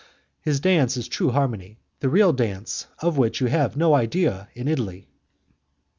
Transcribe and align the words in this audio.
His 0.41 0.59
dance 0.59 0.97
is 0.97 1.07
true 1.07 1.29
harmony, 1.29 1.77
the 1.99 2.09
real 2.09 2.33
dance, 2.33 2.87
of 3.03 3.19
which 3.19 3.39
you 3.39 3.45
have 3.45 3.77
no 3.77 3.93
idea 3.93 4.49
in 4.55 4.67
Italy." 4.67 5.11